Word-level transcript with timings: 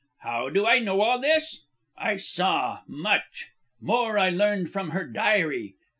"How 0.21 0.49
do 0.49 0.65
I 0.65 0.79
know 0.79 1.01
all 1.01 1.19
this? 1.19 1.59
I 1.95 2.15
saw 2.17 2.79
much. 2.87 3.51
More 3.79 4.17
I 4.17 4.31
learned 4.31 4.71
from 4.71 4.89
her 4.89 5.05
diary. 5.05 5.75